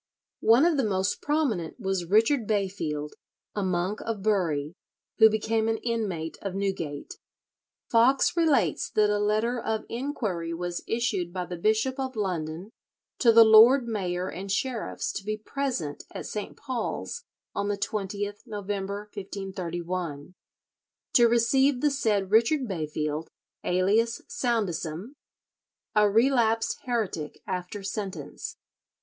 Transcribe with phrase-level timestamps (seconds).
[0.39, 3.13] One of the most prominent was Richard Bayfield,
[3.53, 4.73] a monk of Bury,
[5.19, 7.19] who became an inmate of Newgate.
[7.87, 12.71] Foxe relates that a letter of inquiry was issued by the Bishop of London
[13.19, 16.57] to the lord mayor and sheriffs to be present at St.
[16.57, 17.23] Paul's
[17.53, 20.33] on the 20th November, 1531,
[21.13, 23.29] to receive the said Richard Bayfield,
[23.63, 25.13] alias Soundesam,
[25.93, 28.57] "a relapsed heretic after sentence."